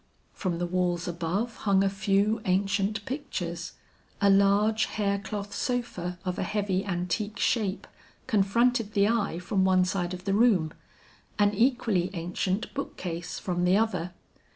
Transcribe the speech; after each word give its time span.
From 0.33 0.57
the 0.57 0.65
walls 0.65 1.07
above 1.07 1.57
hung 1.57 1.83
a 1.83 1.87
few 1.87 2.41
ancient 2.45 3.05
pictures. 3.05 3.73
A 4.19 4.31
large 4.31 4.85
hair 4.85 5.19
cloth 5.19 5.53
sofa 5.53 6.17
of 6.25 6.39
a 6.39 6.43
heavy 6.43 6.83
antique 6.83 7.37
shape, 7.37 7.85
confronted 8.25 8.93
the 8.93 9.07
eye 9.07 9.37
from 9.37 9.63
one 9.63 9.85
side 9.85 10.15
of 10.15 10.25
the 10.25 10.33
room, 10.33 10.73
an 11.37 11.53
equally 11.53 12.09
ancient 12.15 12.73
book 12.73 12.97
case 12.97 13.37
from 13.37 13.63
the 13.63 13.77
other. 13.77 14.11